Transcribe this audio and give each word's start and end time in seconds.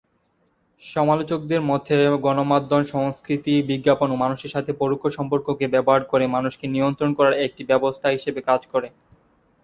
সমালোচকদের 0.81 1.61
মতে, 1.63 1.95
গণমাধ্যম 2.25 2.81
সংস্কৃতি 2.93 3.53
বিজ্ঞাপন 3.69 4.07
ও 4.11 4.21
মানুষের 4.23 4.53
সাথে 4.55 4.71
পরোক্ষ 4.73 5.03
সম্পর্ককে 5.17 5.65
ব্যবহার 5.67 6.01
করে 6.05 6.25
মানুষকে 6.27 6.65
নিয়ন্ত্রণ 6.67 7.11
করার 7.17 7.35
একটি 7.45 7.61
ব্যবস্থা 7.71 8.07
হিশেবে 8.09 8.41
কাজ 8.49 8.61
করে। 8.73 8.87